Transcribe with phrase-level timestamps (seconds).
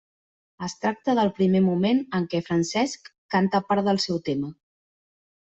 [0.67, 4.55] Es tracta del primer moment en què Francesc canta part del seu tema.